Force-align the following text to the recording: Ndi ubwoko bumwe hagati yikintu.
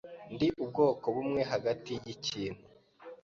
Ndi 0.33 0.47
ubwoko 0.63 1.05
bumwe 1.15 1.41
hagati 1.51 1.89
yikintu. 2.05 2.63